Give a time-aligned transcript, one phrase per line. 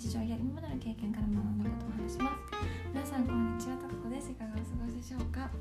[0.00, 2.56] 日常や今までの経験から学んだことを話します。
[2.88, 4.32] 皆さんこんにちはたかこです。
[4.32, 5.40] いかがお過ごしでしょうか？
[5.44, 5.52] は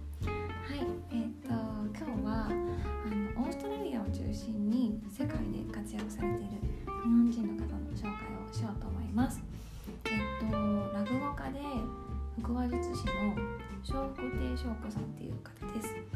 [0.71, 0.79] い
[1.11, 1.51] えっ、と
[1.91, 6.63] 今日はあのオーストラリアを中心に世界で活躍されている
[7.03, 9.43] 日本人の方の紹介をしようと思います。
[10.07, 11.59] えっ、と落語家で
[12.39, 13.35] 腹話術師の
[13.83, 15.91] 笑福亭翔子さんっていう方です。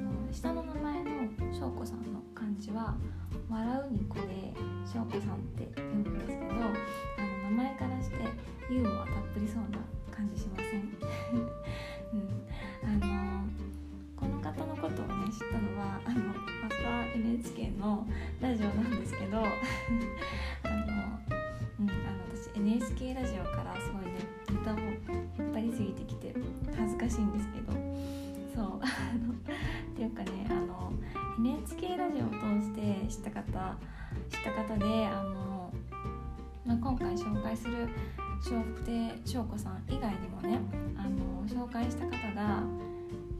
[0.00, 2.96] の下の名前の翔子さんの漢字は
[3.50, 4.56] 笑うにこで
[4.88, 6.39] 翔子さんって読むんです
[22.60, 26.34] NHK ラジオからすごいね歌を引っ張りすぎてきて
[26.76, 27.72] 恥ずかしいんですけど。
[28.54, 28.80] そう
[29.92, 30.92] っていうかねあの
[31.38, 33.76] NHK ラジオを通して知った方
[34.28, 35.72] 知った方であの、
[36.66, 37.88] まあ、今回紹介する
[38.44, 40.60] 笑福亭翔子さん以外にもね
[40.96, 42.62] あの紹介した方が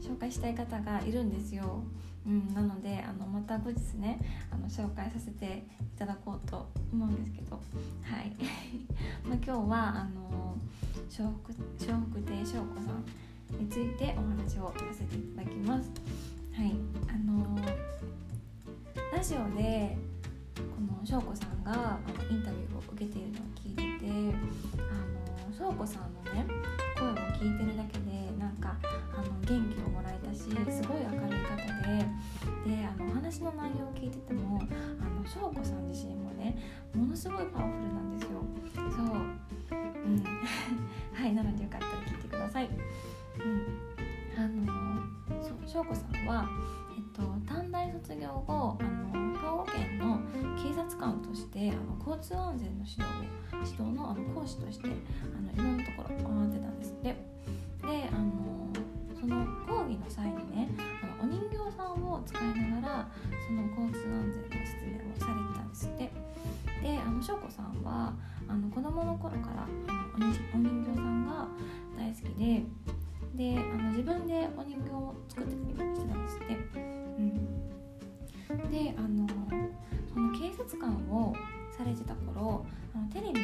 [0.01, 1.83] 紹介したい方がいるんですよ、
[2.25, 4.19] うん、なのであのまた後日ね
[4.51, 7.40] あの紹介させていただこうと思うんですけど。
[9.51, 10.55] 今日はあの
[11.11, 15.91] 笑福福亭翔子さんについてお話をさせていただきます。
[16.55, 16.71] はい
[17.09, 17.59] あの
[19.11, 19.97] ラジオで
[20.55, 24.07] この翔子さんがあのインタビューを受けているのを聞いてて
[24.79, 26.47] あの翔子さんのね
[26.97, 28.77] 声を聞いてるだけでなんか
[29.13, 30.47] あの元気をもらえたしす
[30.87, 36.57] ごい明るい方でであのお話の内容を聞いててもあの翔子さん自身もね
[36.95, 37.65] ものすごいパワ
[45.81, 46.49] そう翔子さんは
[46.95, 50.19] えっと短大卒業後あの兵庫県の
[50.55, 56.91] 警察官としてあの交通安全の指導を指導のあの講師としてあのいろんなところ回ってたんです。
[56.91, 58.69] ってであの
[59.19, 60.69] その講義の際にね
[61.01, 63.07] あのお人形さんを使いながら
[63.47, 65.87] その交通安全の説明をされてたんです。
[65.87, 66.11] って
[66.81, 68.13] であの翔子さんは
[68.47, 71.47] あの子供の頃からあのお人形さんが
[71.97, 72.63] 大好きで
[73.35, 76.57] であの自分でお人形を作ってたりしてたんですって、
[78.49, 79.27] うん、であの
[80.13, 81.33] その警察官を
[81.77, 83.41] されてた頃あのテレビで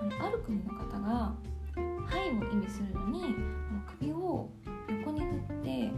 [0.00, 1.08] あのある国の方が
[1.76, 4.50] 「はい」を意味するのにあの首を
[4.88, 5.92] 横に振って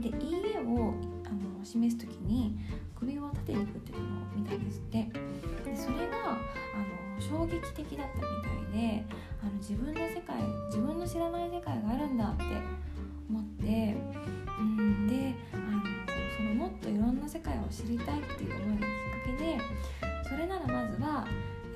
[0.00, 0.94] で「いいえ」を
[1.24, 2.58] あの示す時に
[2.94, 5.09] 首を縦に振ってるのを見たんですって。
[7.50, 8.22] 撃的だったみ
[8.72, 9.04] たいで
[9.42, 12.44] あの自分の世界自分の知らない世界があるんだって
[13.28, 13.96] 思って
[14.58, 15.82] うんであの
[16.36, 19.58] そのもっといろんな世界を知りたいっていう思いがきっかけで
[20.28, 21.26] それならまずは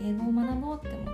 [0.00, 1.13] 英語を学ぼうって思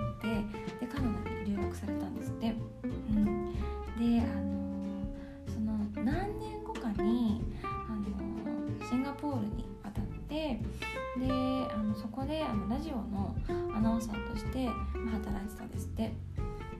[11.17, 11.27] で
[11.73, 13.35] あのそこであのラジオの
[13.75, 14.67] アナウンサーとして、
[15.11, 16.11] 働いてたんですって。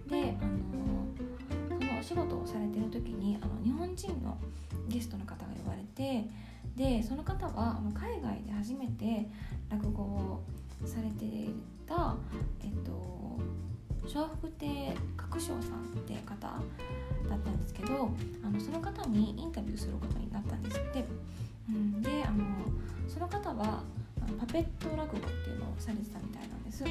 [0.07, 1.07] であの
[1.69, 4.37] そのお仕事をされてる時にあの日本人の
[4.89, 6.27] ゲストの方が呼ばれて
[6.75, 9.29] でその方はあの海外で初めて
[9.69, 10.43] 落語を
[10.85, 11.53] されてい
[11.87, 12.15] た、
[12.63, 13.39] えっと、
[14.13, 15.61] 笑福亭角章さんっ
[16.05, 16.47] て方
[17.29, 18.11] だったんですけど
[18.43, 21.05] あのその方にインタビューすることになったんですって、
[21.69, 22.43] うん、であの
[23.31, 23.83] 方は
[24.39, 26.89] パペット落語っていうのをされてたみたいなんです、うん、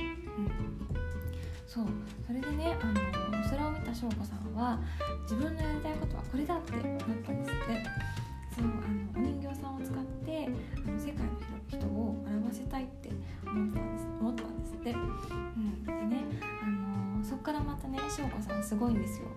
[1.67, 1.87] そう。
[2.27, 4.81] それでねあのそれを見た翔子さんは
[5.23, 6.83] 自分のやりたいことはこれだってなっ
[7.25, 8.11] たんですって。
[8.53, 8.73] そうあの
[9.17, 10.49] お人形さんを使って
[10.85, 11.31] あの世界の
[11.69, 13.11] 人を笑わせたいって
[13.47, 14.07] 思ったんです。
[14.21, 16.25] 思ったんですって、うん、でね
[16.61, 19.29] あのそっからまたね翔子さんすごいんですよ。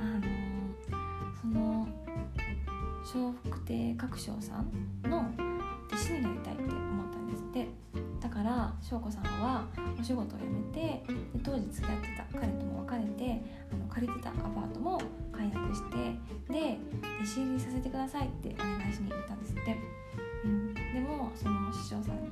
[0.00, 0.26] あの
[1.40, 1.86] その
[3.14, 4.68] 笑福亭角章さん
[8.88, 9.66] 翔子さんは
[10.00, 11.04] お仕事を辞めてで
[11.44, 14.98] 当時付き合ってた彼とも別れてあの借りてたアパートも
[15.30, 15.96] 解約して
[16.50, 16.78] で
[17.20, 19.76] 弟子入りさせてくださいってお願いしに行ったんですって、
[20.42, 22.30] うん、でもその師匠さんに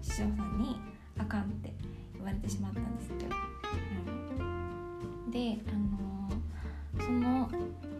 [0.00, 0.80] 師匠さんに
[1.18, 1.74] あかんって
[2.14, 3.26] 言われてしまったんですって、
[4.38, 5.72] うん、であ
[7.00, 7.50] のその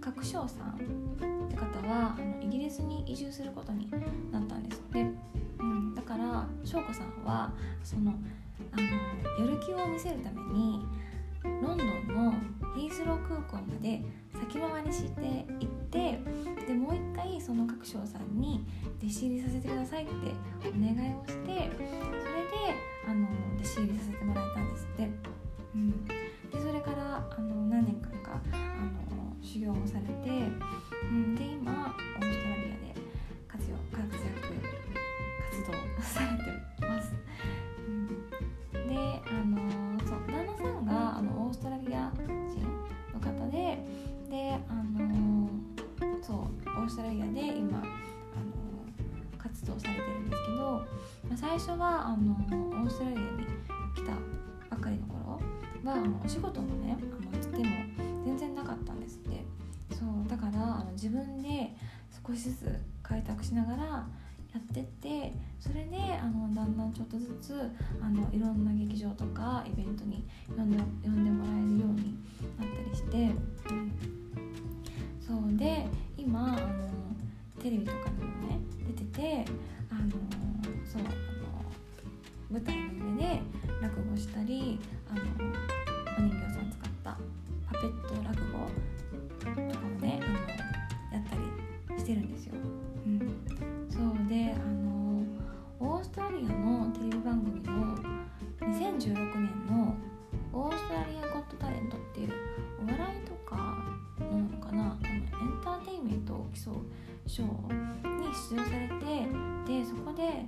[0.01, 3.91] 角章さんって方はあのイギリスに移住することに
[4.31, 4.81] なったんです、
[6.37, 7.51] だから翔子さんは
[7.83, 8.13] その
[8.73, 10.85] あのやる気を見せるために
[11.45, 12.35] ロンドンの
[12.75, 14.03] ヒースロー空港まで
[14.33, 16.21] 先回りして行って
[16.67, 18.65] でもう一回その角章さんに
[19.03, 21.97] 弟子入りさせてくださいってお願いをしてそれで
[23.09, 25.09] あの弟子入りさせてもらえたんですって。
[25.75, 26.15] うん、で
[26.59, 30.49] それからあの何年間かあの修行をされて、
[51.37, 53.27] 最初はあのオーストラリアに
[53.95, 54.13] 来た
[54.75, 55.41] ばかりの頃
[55.85, 57.65] はあのお仕事もねあのつても
[58.25, 59.45] 全然なかったんですって。
[59.95, 61.73] そうだからあの自分で
[62.27, 64.07] 少しずつ開拓しながらや
[64.59, 67.55] ってってそれであのだんだんちょっとずつ
[68.03, 72.17] あのいろんな劇場とかイベントに呼んで呼んでもらえるように
[72.59, 73.17] なったりして、
[73.71, 73.93] うん、
[75.21, 75.87] そうで
[76.17, 76.67] 今あの
[77.63, 78.59] テレビとかにもね
[78.97, 79.45] 出てて
[82.51, 83.41] 舞台の上で
[83.83, 84.79] 落語したり
[85.11, 85.21] あの
[86.19, 87.19] お人形さん使った
[87.67, 88.69] パペット落語
[89.41, 91.35] とかもねあのやった
[91.95, 92.55] りしてるんですよ。
[93.05, 93.19] うん、
[93.91, 95.25] そうであの
[95.81, 97.97] オーストラリアのテレビ番組の
[98.61, 99.86] 2016年の
[106.27, 110.45] 「ターテインメントを競うショーに出場されてでそこで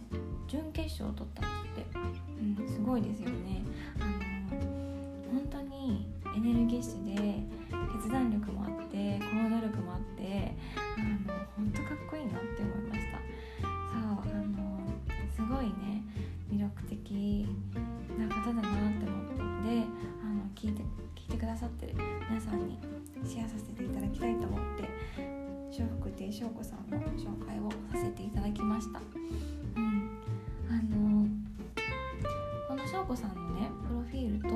[0.46, 1.98] 準決勝を取ったんですって、
[2.40, 3.62] うん、すごいですよね。
[4.00, 4.38] あの
[5.30, 7.42] 本当にエネルギッシュで
[7.92, 10.47] 決断力もあって行動力もあって
[26.18, 29.00] 笑福亭翔子さんの紹介をさせていただきました。
[29.76, 30.10] うん
[30.68, 31.26] あの
[32.66, 34.50] この翔子さんのねプロフィールとあ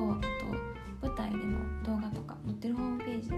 [1.00, 3.30] と舞台での動画とか載ってるホームページ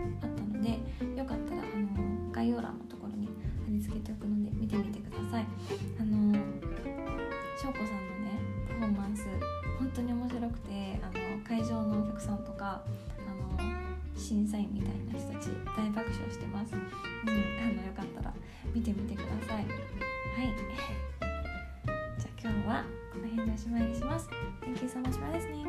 [16.35, 16.83] してます、うん、あ
[17.73, 18.35] のよかったら
[18.75, 19.57] 見てみてください。
[19.57, 19.67] はい。
[22.19, 24.29] じゃ今日はこの辺でおしまいにします。
[24.61, 25.65] Thank you so much for listening.